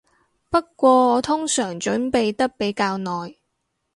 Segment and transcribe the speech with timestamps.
[0.49, 3.35] 不過我通常準備得比較耐